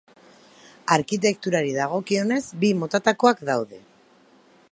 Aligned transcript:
Arkitekturari 0.95 1.75
dagokionez, 1.75 2.41
bi 2.65 2.73
motatakoak 2.85 3.47
daude. 3.53 3.83